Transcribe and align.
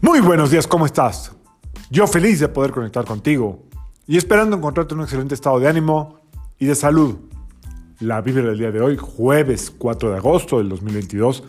Muy 0.00 0.20
buenos 0.20 0.52
días, 0.52 0.68
¿cómo 0.68 0.86
estás? 0.86 1.32
Yo 1.90 2.06
feliz 2.06 2.38
de 2.38 2.46
poder 2.46 2.70
conectar 2.70 3.04
contigo 3.04 3.64
y 4.06 4.16
esperando 4.16 4.56
encontrarte 4.56 4.94
en 4.94 5.00
un 5.00 5.04
excelente 5.04 5.34
estado 5.34 5.58
de 5.58 5.66
ánimo 5.66 6.20
y 6.56 6.66
de 6.66 6.76
salud. 6.76 7.16
La 7.98 8.20
vibra 8.20 8.44
del 8.44 8.58
día 8.58 8.70
de 8.70 8.80
hoy, 8.80 8.96
jueves 8.96 9.72
4 9.76 10.12
de 10.12 10.16
agosto 10.16 10.58
del 10.58 10.68
2022, 10.68 11.42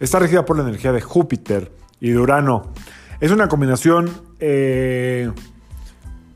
está 0.00 0.18
regida 0.18 0.44
por 0.44 0.56
la 0.56 0.64
energía 0.64 0.90
de 0.90 1.00
Júpiter 1.00 1.70
y 2.00 2.10
de 2.10 2.18
Urano. 2.18 2.72
Es 3.20 3.30
una 3.30 3.46
combinación 3.46 4.10
eh, 4.40 5.30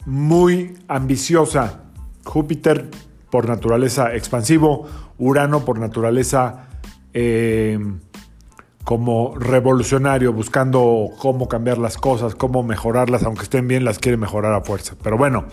muy 0.06 0.78
ambiciosa. 0.86 1.80
Júpiter 2.24 2.88
por 3.32 3.48
naturaleza 3.48 4.14
expansivo, 4.14 4.86
Urano 5.18 5.64
por 5.64 5.80
naturaleza 5.80 6.68
eh, 7.12 7.80
como 8.88 9.34
revolucionario, 9.36 10.32
buscando 10.32 11.10
cómo 11.18 11.46
cambiar 11.46 11.76
las 11.76 11.98
cosas, 11.98 12.34
cómo 12.34 12.62
mejorarlas, 12.62 13.22
aunque 13.22 13.42
estén 13.42 13.68
bien, 13.68 13.84
las 13.84 13.98
quiere 13.98 14.16
mejorar 14.16 14.54
a 14.54 14.62
fuerza. 14.62 14.96
Pero 15.02 15.18
bueno, 15.18 15.44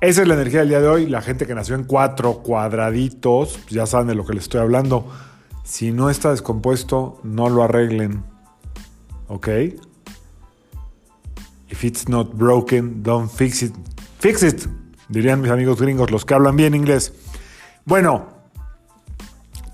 esa 0.00 0.22
es 0.22 0.28
la 0.28 0.34
energía 0.34 0.60
del 0.60 0.68
día 0.68 0.80
de 0.80 0.86
hoy. 0.86 1.06
La 1.08 1.20
gente 1.20 1.48
que 1.48 1.54
nació 1.56 1.74
en 1.74 1.82
cuatro 1.82 2.44
cuadraditos, 2.44 3.58
pues 3.64 3.70
ya 3.70 3.86
saben 3.86 4.06
de 4.06 4.14
lo 4.14 4.24
que 4.24 4.34
les 4.34 4.44
estoy 4.44 4.60
hablando. 4.60 5.04
Si 5.64 5.90
no 5.90 6.10
está 6.10 6.30
descompuesto, 6.30 7.18
no 7.24 7.48
lo 7.48 7.64
arreglen. 7.64 8.22
¿Ok? 9.26 9.48
If 11.70 11.82
it's 11.82 12.08
not 12.08 12.36
broken, 12.36 13.02
don't 13.02 13.28
fix 13.28 13.64
it. 13.64 13.74
Fix 14.20 14.44
it, 14.44 14.62
dirían 15.08 15.40
mis 15.40 15.50
amigos 15.50 15.82
gringos, 15.82 16.12
los 16.12 16.24
que 16.24 16.34
hablan 16.34 16.54
bien 16.54 16.76
inglés. 16.76 17.14
Bueno, 17.84 18.28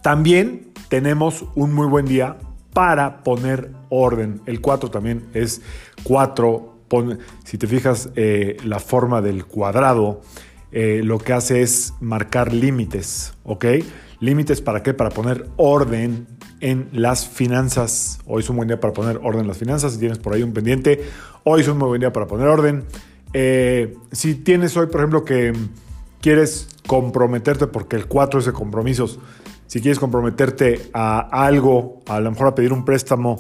también 0.03 0.73
tenemos 0.89 1.45
un 1.55 1.75
muy 1.75 1.87
buen 1.87 2.07
día 2.07 2.39
para 2.73 3.23
poner 3.23 3.73
orden. 3.89 4.41
El 4.47 4.61
4 4.61 4.91
también 4.91 5.27
es 5.35 5.63
4. 6.05 6.77
Si 7.45 7.59
te 7.59 7.67
fijas, 7.67 8.11
eh, 8.17 8.57
la 8.65 8.79
forma 8.81 9.21
del 9.21 9.47
cuadrado 9.47 10.23
eh, 10.73 11.01
lo 11.03 11.19
que 11.19 11.33
hace 11.33 11.63
es 11.63 11.95
marcar 12.01 12.53
límites, 12.53 13.35
¿ok? 13.43 13.65
Límites 14.21 14.61
para 14.61 14.83
qué? 14.83 14.95
Para 14.95 15.11
poner 15.11 15.49
orden 15.57 16.27
en 16.61 16.89
las 16.93 17.29
finanzas. 17.29 18.21
Hoy 18.27 18.43
es 18.43 18.51
un 18.51 18.57
buen 18.57 18.69
día 18.69 18.79
para 18.79 18.93
poner 18.93 19.19
orden 19.23 19.43
en 19.43 19.49
las 19.49 19.59
finanzas. 19.59 19.95
Si 19.95 19.99
tienes 19.99 20.19
por 20.19 20.35
ahí 20.35 20.43
un 20.43 20.53
pendiente, 20.53 21.03
hoy 21.45 21.63
es 21.63 21.69
un 21.69 21.79
buen 21.79 22.01
día 22.01 22.13
para 22.13 22.27
poner 22.27 22.47
orden. 22.47 22.85
Eh, 23.33 23.97
si 24.13 24.35
tienes 24.35 24.77
hoy, 24.77 24.87
por 24.87 25.01
ejemplo, 25.01 25.25
que 25.25 25.53
quieres 26.21 26.69
comprometerte, 26.87 27.67
porque 27.67 27.97
el 27.97 28.07
4 28.07 28.41
es 28.41 28.47
de 28.47 28.53
compromisos, 28.53 29.19
si 29.67 29.81
quieres 29.81 29.99
comprometerte 29.99 30.91
a 30.93 31.21
algo, 31.45 32.01
a 32.09 32.21
lo 32.21 32.31
mejor 32.31 32.49
a 32.49 32.55
pedir 32.55 32.73
un 32.73 32.85
préstamo, 32.85 33.39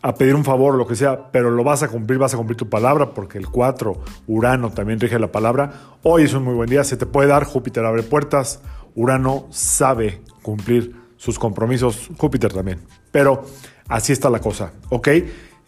a 0.00 0.14
pedir 0.14 0.36
un 0.36 0.44
favor, 0.44 0.76
lo 0.76 0.86
que 0.86 0.94
sea, 0.94 1.32
pero 1.32 1.50
lo 1.50 1.64
vas 1.64 1.82
a 1.82 1.88
cumplir, 1.88 2.18
vas 2.18 2.34
a 2.34 2.36
cumplir 2.36 2.56
tu 2.56 2.68
palabra, 2.68 3.14
porque 3.14 3.38
el 3.38 3.48
4, 3.48 4.00
Urano 4.28 4.70
también 4.70 5.00
rige 5.00 5.18
la 5.18 5.32
palabra. 5.32 5.72
Hoy 6.04 6.22
es 6.22 6.34
un 6.34 6.44
muy 6.44 6.54
buen 6.54 6.70
día, 6.70 6.84
se 6.84 6.96
te 6.96 7.06
puede 7.06 7.28
dar, 7.28 7.44
Júpiter 7.44 7.84
abre 7.84 8.04
puertas, 8.04 8.60
Urano 8.94 9.46
sabe 9.50 10.22
cumplir 10.42 10.94
sus 11.16 11.38
compromisos, 11.38 12.10
Júpiter 12.16 12.52
también. 12.52 12.78
Pero 13.10 13.44
así 13.88 14.12
está 14.12 14.30
la 14.30 14.38
cosa, 14.38 14.72
¿ok? 14.88 15.08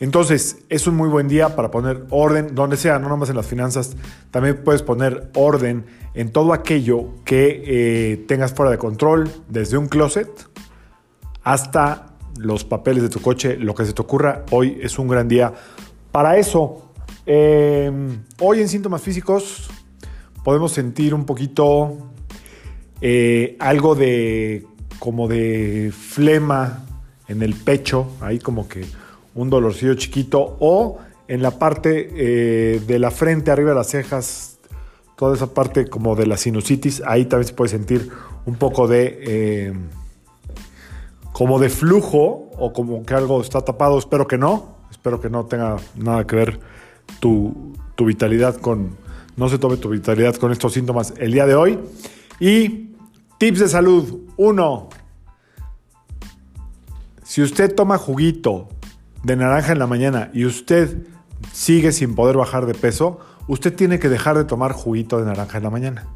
Entonces, 0.01 0.65
es 0.71 0.87
un 0.87 0.97
muy 0.97 1.11
buen 1.11 1.29
día 1.29 1.55
para 1.55 1.71
poner 1.71 2.07
orden, 2.09 2.55
donde 2.55 2.79
sea, 2.79 2.99
no 2.99 3.11
nomás 3.11 3.29
en 3.29 3.37
las 3.37 3.47
finanzas, 3.47 3.97
también 4.31 4.65
puedes 4.65 4.83
poner 4.83 5.31
orden 5.35 5.85
en 6.15 6.33
todo 6.33 6.55
aquello 6.55 7.23
que 7.27 7.63
eh, 7.67 8.17
tengas 8.27 8.55
fuera 8.55 8.71
de 8.71 8.79
control, 8.79 9.31
desde 9.49 9.77
un 9.77 9.89
closet 9.89 10.29
hasta 11.45 12.17
los 12.39 12.65
papeles 12.65 13.03
de 13.03 13.11
tu 13.11 13.21
coche, 13.21 13.59
lo 13.59 13.75
que 13.75 13.85
se 13.85 13.93
te 13.93 14.01
ocurra, 14.01 14.47
hoy 14.51 14.79
es 14.81 14.99
un 14.99 15.07
gran 15.07 15.29
día 15.29 15.53
para 16.11 16.39
eso. 16.39 16.93
Em, 17.27 18.23
hoy 18.41 18.61
en 18.61 18.69
síntomas 18.69 19.03
físicos 19.03 19.69
podemos 20.43 20.73
sentir 20.73 21.13
un 21.13 21.27
poquito 21.27 21.99
eh, 23.03 23.55
algo 23.61 23.95
de 23.95 24.67
como 24.99 25.29
de 25.29 25.93
flema 25.93 26.87
en 27.29 27.43
el 27.43 27.55
pecho, 27.55 28.09
ahí 28.23 28.39
como 28.39 28.67
que 28.67 28.87
un 29.35 29.51
dolorcillo 29.51 29.95
chiquito 29.95 30.57
o 30.61 30.99
en 31.29 31.43
la 31.43 31.53
parte 31.53 32.11
eh, 32.13 32.81
de 32.81 32.99
la 32.99 33.11
frente, 33.11 33.51
arriba 33.51 33.71
de 33.71 33.77
las 33.77 33.89
cejas, 33.89 34.59
toda 35.17 35.37
esa 35.37 35.55
parte 35.55 35.87
como 35.87 36.17
de 36.17 36.27
la 36.27 36.37
sinusitis, 36.37 37.03
ahí 37.07 37.27
también 37.27 37.49
se 37.49 37.55
puede 37.55 37.71
sentir 37.71 38.11
un 38.47 38.57
poco 38.57 38.89
de 38.89 39.19
eh, 39.27 39.73
como 41.33 41.59
de 41.59 41.69
flujo 41.69 42.51
o 42.59 42.73
como 42.73 43.05
que 43.05 43.15
algo 43.15 43.41
está 43.41 43.61
tapado, 43.61 43.99
espero 43.99 44.27
que 44.27 44.39
no, 44.39 44.77
espero 44.91 45.21
que 45.21 45.31
no 45.31 45.47
tenga 45.47 45.77
nada 45.95 46.27
que 46.27 46.37
ver 46.37 46.61
tu, 47.21 47.75
tu 47.95 48.07
vitalidad 48.07 48.57
con, 48.57 48.97
no 49.37 49.49
se 49.49 49.59
tome 49.59 49.77
tu 49.77 49.89
vitalidad 49.91 50.35
con 50.35 50.53
estos 50.53 50.73
síntomas 50.73 51.15
el 51.17 51.33
día 51.33 51.47
de 51.47 51.55
hoy. 51.55 51.79
Y 52.41 52.91
tips 53.39 53.61
de 53.61 53.69
salud, 53.69 54.21
uno, 54.37 54.89
si 57.23 57.43
usted 57.43 57.75
toma 57.75 57.99
juguito, 57.99 58.69
de 59.23 59.37
naranja 59.37 59.73
en 59.73 59.79
la 59.79 59.87
mañana 59.87 60.31
y 60.33 60.45
usted 60.45 60.99
sigue 61.53 61.93
sin 61.93 62.15
poder 62.15 62.37
bajar 62.37 62.67
de 62.67 62.75
peso, 62.75 63.19
usted 63.49 63.75
tiene 63.75 63.99
que 63.99 64.09
dejar 64.09 64.37
de 64.37 64.45
tomar 64.45 64.73
juguito 64.73 65.19
de 65.19 65.27
naranja 65.27 65.59
en 65.59 65.65
la 65.65 65.71
mañana. 65.71 66.07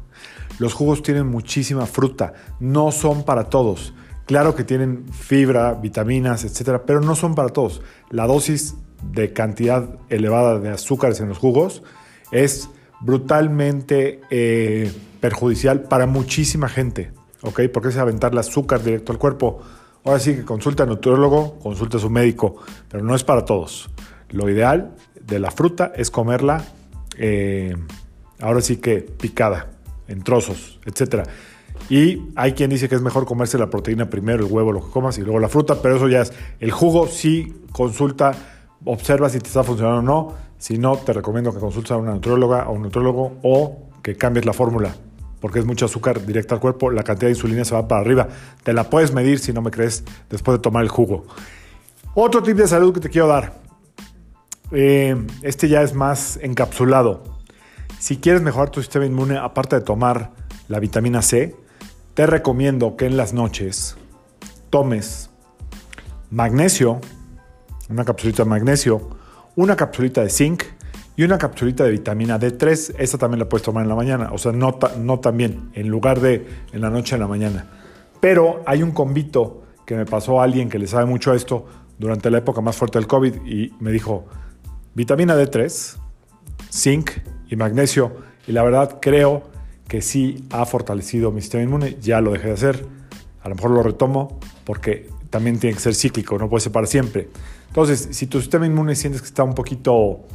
Los 0.59 0.73
jugos 0.73 1.03
tienen 1.03 1.27
muchísima 1.27 1.85
fruta, 1.85 2.33
no 2.59 2.91
son 2.91 3.23
para 3.23 3.45
todos. 3.45 3.93
Claro 4.25 4.55
que 4.55 4.63
tienen 4.63 5.05
fibra, 5.11 5.73
vitaminas, 5.73 6.45
etcétera, 6.45 6.83
pero 6.85 7.01
no 7.01 7.15
son 7.15 7.35
para 7.35 7.49
todos. 7.49 7.81
La 8.09 8.25
dosis 8.25 8.75
de 9.11 9.33
cantidad 9.33 9.87
elevada 10.09 10.59
de 10.59 10.69
azúcares 10.69 11.19
en 11.19 11.29
los 11.29 11.37
jugos 11.37 11.83
es 12.31 12.69
brutalmente 13.01 14.21
eh, 14.29 14.91
perjudicial 15.19 15.83
para 15.83 16.07
muchísima 16.07 16.69
gente, 16.69 17.11
¿ok? 17.41 17.61
Porque 17.71 17.89
es 17.89 17.97
aventar 17.97 18.31
el 18.31 18.39
azúcar 18.39 18.81
directo 18.83 19.11
al 19.11 19.19
cuerpo. 19.19 19.61
Ahora 20.05 20.19
sí 20.19 20.35
que 20.35 20.45
consulta 20.45 20.83
a 20.83 20.85
nutriólogo, 20.85 21.57
consulta 21.57 21.97
a 21.97 21.99
su 21.99 22.11
médico, 22.11 22.57
pero 22.89 23.03
no 23.03 23.15
es 23.15 23.23
para 23.23 23.43
todos. 23.43 23.89
Lo 24.29 24.47
ideal 24.47 24.95
de 25.19 25.39
la 25.39 25.49
fruta 25.49 25.91
es 25.95 26.11
comerla, 26.11 26.63
eh, 27.17 27.75
ahora 28.39 28.61
sí 28.61 28.77
que 28.77 29.01
picada, 29.01 29.71
en 30.07 30.21
trozos, 30.21 30.79
etc. 30.85 31.27
Y 31.89 32.21
hay 32.35 32.53
quien 32.53 32.69
dice 32.69 32.87
que 32.87 32.93
es 32.93 33.01
mejor 33.01 33.25
comerse 33.25 33.57
la 33.57 33.71
proteína 33.71 34.07
primero, 34.07 34.45
el 34.45 34.51
huevo, 34.51 34.71
lo 34.71 34.85
que 34.85 34.91
comas, 34.91 35.17
y 35.17 35.21
luego 35.21 35.39
la 35.39 35.49
fruta, 35.49 35.81
pero 35.81 35.95
eso 35.95 36.07
ya 36.07 36.21
es 36.21 36.33
el 36.59 36.69
jugo. 36.69 37.07
Sí, 37.07 37.63
consulta, 37.71 38.33
observa 38.85 39.27
si 39.29 39.39
te 39.39 39.47
está 39.47 39.63
funcionando 39.63 39.99
o 39.99 40.03
no. 40.03 40.33
Si 40.59 40.77
no, 40.77 40.97
te 40.97 41.13
recomiendo 41.13 41.51
que 41.51 41.59
consultes 41.59 41.91
a 41.91 41.97
una 41.97 42.13
nutrióloga 42.13 42.69
o 42.69 42.73
un 42.73 42.83
nutriólogo 42.83 43.39
o 43.41 43.89
que 44.03 44.15
cambies 44.15 44.45
la 44.45 44.53
fórmula 44.53 44.95
porque 45.39 45.59
es 45.59 45.65
mucho 45.65 45.85
azúcar 45.85 46.25
directo 46.25 46.55
al 46.55 46.61
cuerpo, 46.61 46.89
la 46.89 47.03
cantidad 47.03 47.27
de 47.27 47.35
insulina 47.35 47.65
se 47.65 47.75
va 47.75 47.87
para 47.87 48.01
arriba. 48.01 48.27
Te 48.63 48.73
la 48.73 48.89
puedes 48.89 49.13
medir 49.13 49.39
si 49.39 49.53
no 49.53 49.61
me 49.61 49.71
crees 49.71 50.03
después 50.29 50.57
de 50.57 50.61
tomar 50.61 50.83
el 50.83 50.89
jugo. 50.89 51.25
Otro 52.13 52.41
tip 52.41 52.57
de 52.57 52.67
salud 52.67 52.93
que 52.93 52.99
te 52.99 53.09
quiero 53.09 53.27
dar. 53.27 53.59
Eh, 54.71 55.15
este 55.41 55.67
ya 55.67 55.81
es 55.81 55.93
más 55.93 56.39
encapsulado. 56.41 57.23
Si 57.99 58.17
quieres 58.17 58.41
mejorar 58.41 58.69
tu 58.69 58.81
sistema 58.81 59.05
inmune, 59.05 59.37
aparte 59.37 59.75
de 59.75 59.81
tomar 59.81 60.31
la 60.67 60.79
vitamina 60.79 61.21
C, 61.21 61.55
te 62.13 62.25
recomiendo 62.25 62.95
que 62.95 63.05
en 63.05 63.17
las 63.17 63.33
noches 63.33 63.97
tomes 64.69 65.29
magnesio, 66.31 67.01
una 67.89 68.05
capsulita 68.05 68.43
de 68.43 68.49
magnesio, 68.49 69.09
una 69.55 69.75
capsulita 69.75 70.21
de 70.21 70.29
zinc 70.29 70.63
y 71.17 71.23
una 71.23 71.37
capsulita 71.37 71.83
de 71.83 71.91
vitamina 71.91 72.39
D3. 72.39 72.95
Esa 72.97 73.17
también 73.17 73.39
la 73.39 73.49
puedes 73.49 73.63
tomar 73.63 73.83
en 73.83 73.89
la 73.89 73.95
mañana, 73.95 74.29
o 74.31 74.37
sea, 74.37 74.51
no, 74.51 74.77
no 74.99 75.19
también, 75.19 75.69
en 75.73 75.87
lugar 75.87 76.19
de 76.19 76.45
en 76.73 76.81
la 76.81 76.89
noche 76.89 77.15
en 77.15 77.21
la 77.21 77.27
mañana. 77.27 77.67
Pero 78.19 78.63
hay 78.65 78.83
un 78.83 78.91
convito 78.91 79.63
que 79.85 79.95
me 79.95 80.05
pasó 80.05 80.41
a 80.41 80.43
alguien 80.43 80.69
que 80.69 80.79
le 80.79 80.87
sabe 80.87 81.05
mucho 81.05 81.33
esto 81.33 81.65
durante 81.97 82.29
la 82.29 82.39
época 82.39 82.61
más 82.61 82.75
fuerte 82.75 82.97
del 82.97 83.07
COVID 83.07 83.45
y 83.45 83.73
me 83.79 83.91
dijo, 83.91 84.25
vitamina 84.93 85.35
D3, 85.35 85.97
zinc 86.71 87.11
y 87.49 87.55
magnesio. 87.55 88.17
Y 88.47 88.51
la 88.51 88.63
verdad 88.63 88.99
creo 89.01 89.43
que 89.87 90.01
sí 90.01 90.45
ha 90.51 90.65
fortalecido 90.65 91.31
mi 91.31 91.41
sistema 91.41 91.63
inmune, 91.63 91.97
ya 92.01 92.21
lo 92.21 92.31
dejé 92.31 92.47
de 92.47 92.53
hacer, 92.53 92.85
a 93.41 93.49
lo 93.49 93.55
mejor 93.55 93.71
lo 93.71 93.83
retomo 93.83 94.39
porque 94.63 95.07
también 95.29 95.59
tiene 95.59 95.75
que 95.75 95.81
ser 95.81 95.93
cíclico, 95.93 96.37
no 96.37 96.49
puede 96.49 96.61
ser 96.61 96.71
para 96.71 96.87
siempre. 96.87 97.29
Entonces, 97.67 98.07
si 98.11 98.27
tu 98.27 98.39
sistema 98.39 98.65
inmune 98.65 98.95
sientes 98.95 99.21
que 99.21 99.27
está 99.27 99.43
un 99.43 99.53
poquito 99.53 100.25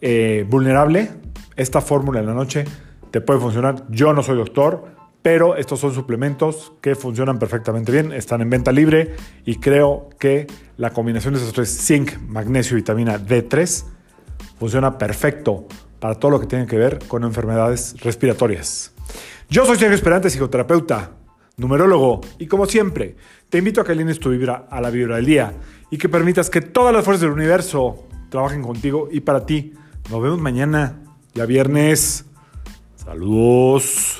eh, 0.00 0.46
vulnerable, 0.48 1.10
esta 1.56 1.80
fórmula 1.80 2.20
en 2.20 2.26
la 2.26 2.34
noche 2.34 2.64
te 3.10 3.20
puede 3.20 3.40
funcionar. 3.40 3.84
Yo 3.88 4.12
no 4.12 4.22
soy 4.22 4.36
doctor, 4.36 4.96
pero 5.22 5.56
estos 5.56 5.80
son 5.80 5.94
suplementos 5.94 6.72
que 6.80 6.94
funcionan 6.94 7.38
perfectamente 7.38 7.90
bien, 7.90 8.12
están 8.12 8.40
en 8.42 8.50
venta 8.50 8.72
libre 8.72 9.16
y 9.44 9.56
creo 9.56 10.10
que 10.18 10.46
la 10.76 10.90
combinación 10.90 11.34
de 11.34 11.40
esos 11.40 11.52
tres, 11.52 11.68
zinc, 11.68 12.18
magnesio 12.28 12.76
y 12.76 12.80
vitamina 12.80 13.18
D3, 13.18 13.84
funciona 14.58 14.98
perfecto 14.98 15.66
para 15.98 16.14
todo 16.14 16.30
lo 16.30 16.40
que 16.40 16.46
tiene 16.46 16.66
que 16.66 16.76
ver 16.76 17.00
con 17.08 17.24
enfermedades 17.24 17.96
respiratorias. 18.02 18.92
Yo 19.48 19.64
soy 19.64 19.76
Sergio 19.78 19.94
Esperante, 19.94 20.30
psicoterapeuta, 20.30 21.12
numerólogo, 21.56 22.20
y 22.38 22.46
como 22.46 22.66
siempre, 22.66 23.16
te 23.48 23.58
invito 23.58 23.80
a 23.80 23.84
que 23.84 23.92
alines 23.92 24.18
tu 24.18 24.30
vibra 24.30 24.66
a 24.70 24.80
la 24.80 24.90
vibra 24.90 25.16
del 25.16 25.26
día 25.26 25.54
y 25.90 25.98
que 25.98 26.08
permitas 26.08 26.50
que 26.50 26.60
todas 26.60 26.92
las 26.92 27.04
fuerzas 27.04 27.22
del 27.22 27.30
universo 27.30 28.06
trabajen 28.28 28.62
contigo 28.62 29.08
y 29.10 29.20
para 29.20 29.46
ti. 29.46 29.72
Nos 30.10 30.22
vemos 30.22 30.38
mañana, 30.38 31.02
ya 31.34 31.46
viernes. 31.46 32.26
Saludos. 32.94 34.15